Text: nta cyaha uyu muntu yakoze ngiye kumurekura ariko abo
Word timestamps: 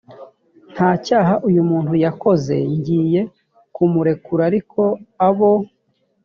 nta 0.73 0.89
cyaha 1.05 1.33
uyu 1.47 1.61
muntu 1.69 1.93
yakoze 2.05 2.55
ngiye 2.75 3.21
kumurekura 3.75 4.41
ariko 4.49 4.81
abo 5.27 5.51